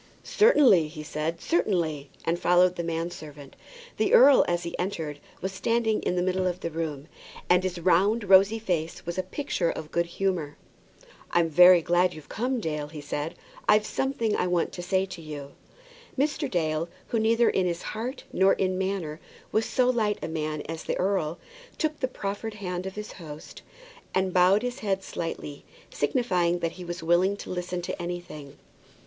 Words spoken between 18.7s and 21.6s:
manner was so light a man as the earl,